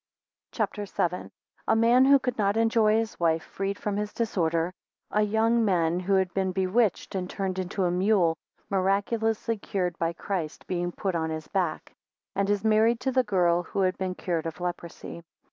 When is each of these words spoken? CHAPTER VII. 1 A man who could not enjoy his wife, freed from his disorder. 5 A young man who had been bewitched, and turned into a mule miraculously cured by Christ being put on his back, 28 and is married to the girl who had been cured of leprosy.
CHAPTER 0.51 0.85
VII. 0.85 1.07
1 1.29 1.31
A 1.67 1.75
man 1.75 2.05
who 2.05 2.17
could 2.17 2.35
not 2.35 2.57
enjoy 2.57 2.95
his 2.97 3.19
wife, 3.19 3.43
freed 3.43 3.77
from 3.77 3.97
his 3.97 4.13
disorder. 4.15 4.73
5 5.11 5.19
A 5.19 5.25
young 5.25 5.63
man 5.63 5.99
who 5.99 6.13
had 6.15 6.33
been 6.33 6.51
bewitched, 6.53 7.13
and 7.13 7.29
turned 7.29 7.59
into 7.59 7.83
a 7.83 7.91
mule 7.91 8.35
miraculously 8.67 9.59
cured 9.59 9.95
by 9.99 10.13
Christ 10.13 10.65
being 10.65 10.91
put 10.91 11.13
on 11.13 11.29
his 11.29 11.47
back, 11.49 11.93
28 12.33 12.33
and 12.41 12.49
is 12.49 12.63
married 12.63 12.99
to 13.01 13.11
the 13.11 13.21
girl 13.23 13.61
who 13.61 13.81
had 13.81 13.95
been 13.99 14.15
cured 14.15 14.47
of 14.47 14.59
leprosy. 14.59 15.21